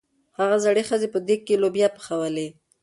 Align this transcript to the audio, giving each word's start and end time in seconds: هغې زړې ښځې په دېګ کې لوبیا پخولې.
هغې 0.37 0.57
زړې 0.63 0.83
ښځې 0.89 1.07
په 1.13 1.19
دېګ 1.27 1.41
کې 1.47 1.59
لوبیا 1.61 1.87
پخولې. 1.95 2.47